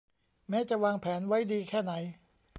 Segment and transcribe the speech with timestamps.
[0.49, 1.93] แม้จะวางแผนไว้ดีแค่ไหน